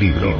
[0.00, 0.34] libro.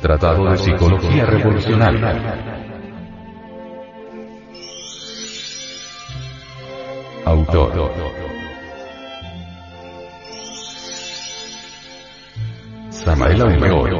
[0.00, 2.12] Tratado de Psicología Revolucionaria.
[7.24, 7.92] Autor.
[12.90, 13.99] Samael Aumeor.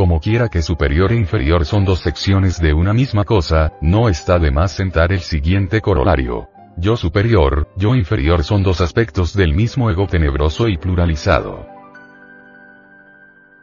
[0.00, 4.38] Como quiera que superior e inferior son dos secciones de una misma cosa, no está
[4.38, 6.48] de más sentar el siguiente corolario.
[6.78, 11.66] Yo superior, yo inferior son dos aspectos del mismo ego tenebroso y pluralizado.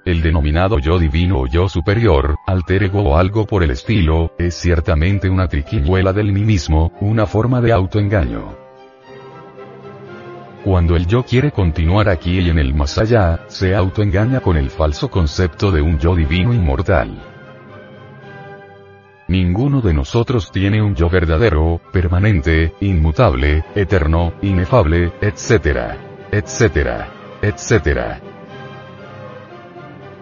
[0.05, 4.53] El denominado yo divino o yo superior, alter ego o algo por el estilo, es
[4.53, 8.66] ciertamente una triquiñuela del mí mismo, una forma de autoengaño.
[10.67, 14.69] Cuando el yo quiere continuar aquí y en el más allá, se autoengaña con el
[14.69, 17.23] falso concepto de un yo divino inmortal.
[19.29, 25.95] Ninguno de nosotros tiene un yo verdadero, permanente, inmutable, eterno, inefable, etc.
[26.33, 27.05] etc.
[27.41, 28.21] etc.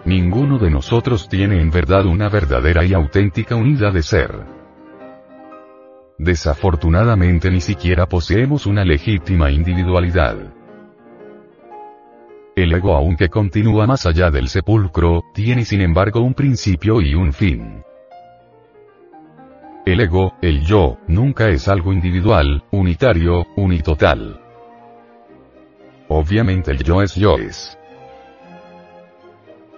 [0.04, 4.30] Ninguno de nosotros tiene en verdad una verdadera y auténtica unidad de ser.
[6.18, 10.36] Desafortunadamente ni siquiera poseemos una legítima individualidad.
[12.54, 17.34] El ego aunque continúa más allá del sepulcro, tiene sin embargo un principio y un
[17.34, 17.82] fin.
[19.84, 24.40] El ego, el yo, nunca es algo individual, unitario, unitotal.
[26.08, 27.78] Obviamente el yo es yo es.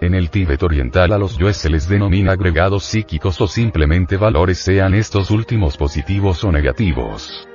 [0.01, 4.59] En el Tíbet oriental a los yoes se les denomina agregados psíquicos o simplemente valores
[4.59, 7.49] sean estos últimos positivos o negativos.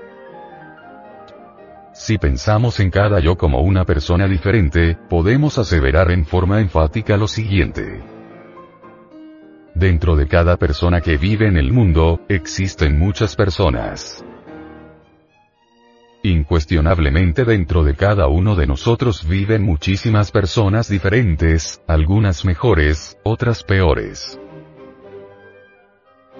[1.94, 7.30] Si pensamos en cada yo como una persona diferente, podemos aseverar en forma enfática lo
[7.30, 8.04] siguiente.
[9.74, 14.26] Dentro de cada persona que vive en el mundo, existen muchas personas.
[16.26, 24.40] Incuestionablemente dentro de cada uno de nosotros viven muchísimas personas diferentes, algunas mejores, otras peores.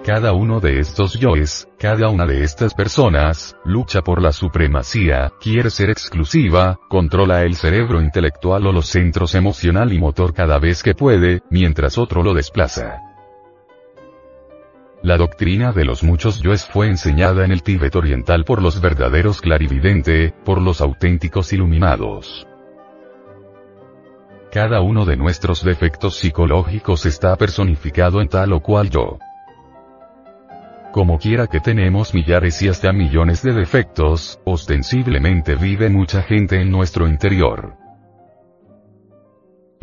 [0.02, 5.68] Cada uno de estos yoes, cada una de estas personas, lucha por la supremacía, quiere
[5.68, 10.94] ser exclusiva, controla el cerebro intelectual o los centros emocional y motor cada vez que
[10.94, 13.13] puede, mientras otro lo desplaza.
[15.04, 19.42] La doctrina de los muchos yoes fue enseñada en el Tíbet oriental por los verdaderos
[19.42, 22.46] clarividente, por los auténticos iluminados.
[24.50, 29.18] Cada uno de nuestros defectos psicológicos está personificado en tal o cual yo.
[30.90, 36.70] Como quiera que tenemos millares y hasta millones de defectos, ostensiblemente vive mucha gente en
[36.70, 37.76] nuestro interior.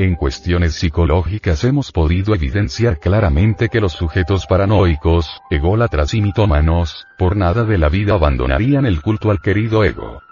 [0.01, 7.37] En cuestiones psicológicas hemos podido evidenciar claramente que los sujetos paranoicos, ególatras y mitómanos, por
[7.37, 10.23] nada de la vida abandonarían el culto al querido ego.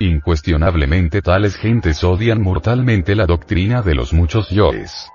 [0.00, 5.08] Incuestionablemente tales gentes odian mortalmente la doctrina de los muchos yoes.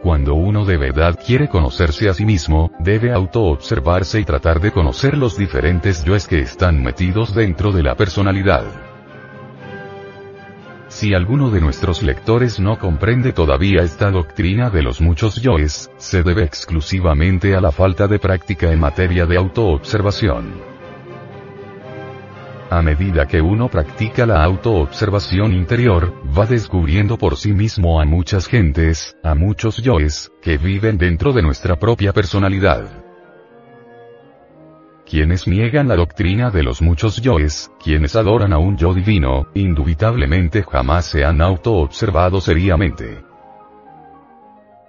[0.00, 5.18] Cuando uno de verdad quiere conocerse a sí mismo, debe autoobservarse y tratar de conocer
[5.18, 8.91] los diferentes yoes que están metidos dentro de la personalidad.
[10.92, 16.22] Si alguno de nuestros lectores no comprende todavía esta doctrina de los muchos yoes, se
[16.22, 20.52] debe exclusivamente a la falta de práctica en materia de autoobservación.
[22.70, 28.46] A medida que uno practica la autoobservación interior, va descubriendo por sí mismo a muchas
[28.46, 33.01] gentes, a muchos yoes, que viven dentro de nuestra propia personalidad.
[35.12, 40.62] Quienes niegan la doctrina de los muchos yoes, quienes adoran a un yo divino, indubitablemente
[40.62, 43.22] jamás se han autoobservado seriamente.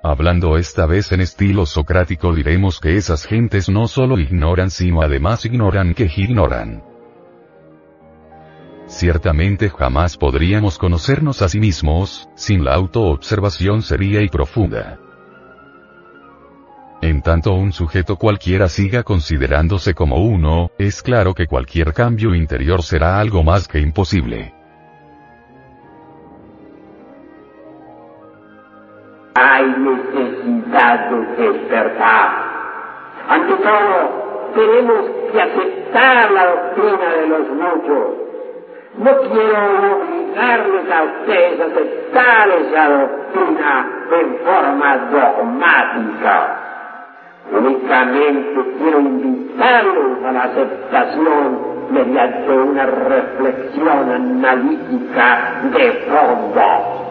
[0.02, 5.44] Hablando esta vez en estilo socrático diremos que esas gentes no solo ignoran sino además
[5.44, 6.86] ignoran que ignoran.
[8.88, 15.00] Ciertamente jamás podríamos conocernos a sí mismos, sin la autoobservación seria y profunda.
[17.04, 22.82] En tanto un sujeto cualquiera siga considerándose como uno, es claro que cualquier cambio interior
[22.82, 24.54] será algo más que imposible.
[29.36, 32.30] Hay necesidad de despertar.
[33.28, 35.04] Ante todo, tenemos
[35.34, 38.24] que aceptar la doctrina de los muchos.
[38.98, 43.90] No quiero obligarles a ustedes a aceptar esa doctrina
[44.22, 46.63] en forma dogmática.
[47.52, 57.04] Únicamente quiero invitarlos a la aceptación mediante una reflexión analítica de fondo.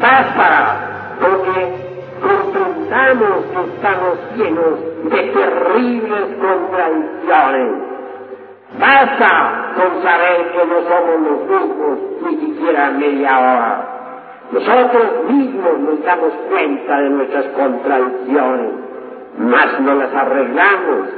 [0.00, 7.92] Basta, porque comprendamos que estamos llenos de terribles contradicciones.
[8.80, 13.88] Basta con saber que no somos los mismos ni siquiera media hora.
[14.52, 18.70] Nosotros mismos nos damos cuenta de nuestras contradicciones,
[19.38, 21.08] mas no las arreglamos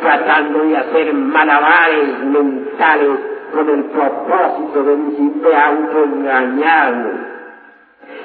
[0.00, 3.18] tratando de hacer malabares mentales
[3.52, 7.20] con el propósito de, de autoengañarnos.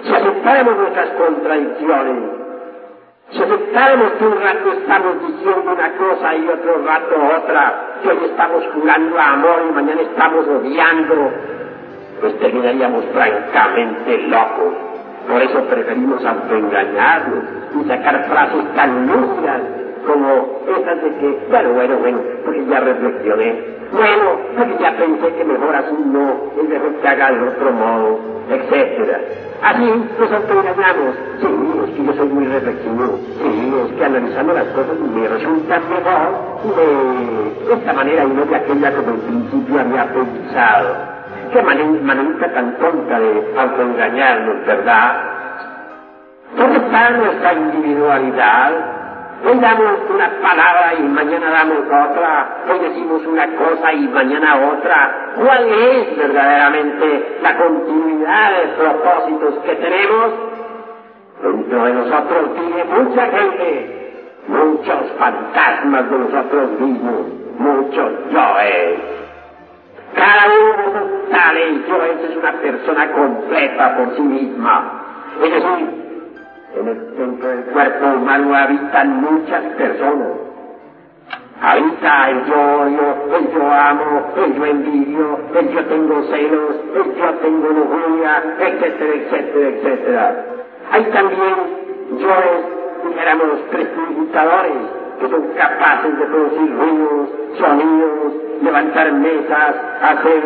[0.04, 2.40] Si aceptáramos nuestras contradicciones,
[3.32, 8.26] si aceptáramos que un rato estamos diciendo una cosa y otro rato otra, que hoy
[8.26, 11.32] estamos jugando a amor y mañana estamos odiando,
[12.22, 14.89] pues terminaríamos francamente locos.
[15.28, 17.44] Por eso preferimos autoengañarnos
[17.80, 19.62] y sacar frases tan lúcidas
[20.06, 25.44] como esas de que, bueno, bueno, bueno, porque ya reflexioné, bueno, porque ya pensé que
[25.46, 28.20] mejor así no, es mejor que haga de otro modo,
[28.50, 29.20] etcétera.
[29.62, 29.84] Así
[30.20, 31.16] nos autoengañamos.
[31.42, 31.48] Sí,
[31.84, 33.20] es que yo soy muy reflexivo.
[33.42, 38.56] Sí, es que analizando las cosas me resulta mejor de esta manera y no de
[38.56, 41.19] aquella como en principio había pensado.
[41.52, 45.24] Qué manera tan tonta de autoengañarnos, ¿verdad?
[46.56, 48.72] ¿Dónde está nuestra individualidad?
[49.46, 55.34] Hoy damos una palabra y mañana damos otra, hoy decimos una cosa y mañana otra.
[55.38, 60.34] ¿Cuál es verdaderamente la continuidad de propósitos que tenemos?
[61.42, 67.22] Dentro de nosotros vive mucha gente, muchos fantasmas de nosotros mismos,
[67.58, 69.19] muchos yoes.
[70.16, 75.04] Cada uno esos tales yoes es una persona completa por sí misma.
[75.44, 76.00] Es decir,
[76.76, 80.50] en el centro del cuerpo humano habitan muchas personas.
[81.62, 87.16] Habita el yo, yo, el yo amo, el yo envidio, el yo tengo celos, el
[87.16, 90.46] yo tengo lujuria, etcétera, etcétera, etcétera.
[90.92, 91.56] Hay también
[92.18, 92.66] yoes,
[93.06, 94.74] dijéramos, prestidigitadores,
[95.20, 97.99] que son capaces de producir ruidos, sonidos,
[98.62, 100.44] levantar mesas, hacer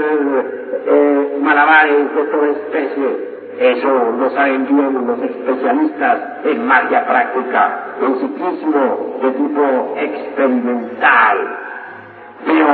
[0.86, 3.34] eh, malabares de toda especie.
[3.60, 11.38] Eso lo saben bien los especialistas en magia práctica, en psiquismo de tipo experimental.
[12.46, 12.68] Pero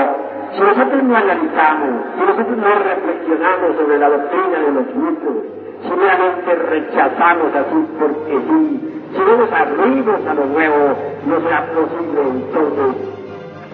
[0.54, 5.90] si nosotros no analizamos, si nosotros no reflexionamos sobre la doctrina de los mitos, si
[5.90, 10.96] realmente rechazamos así porque sí, si no nos abrimos a lo nuevo,
[11.26, 13.20] no será posible entonces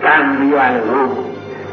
[0.02, 1.35] cambio alguno.